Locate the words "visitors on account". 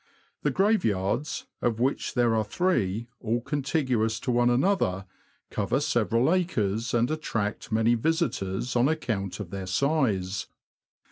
7.93-9.39